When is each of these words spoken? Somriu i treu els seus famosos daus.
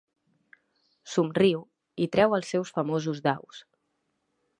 Somriu 1.15 1.61
i 2.05 2.07
treu 2.15 2.33
els 2.39 2.49
seus 2.55 2.73
famosos 2.79 3.21
daus. 3.29 3.61